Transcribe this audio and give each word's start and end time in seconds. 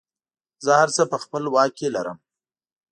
زه 0.65 0.71
هر 0.79 0.89
څه 0.95 1.03
په 1.11 1.17
خپله 1.23 1.47
واک 1.55 1.71
کې 1.79 1.87
لرم. 1.95 2.17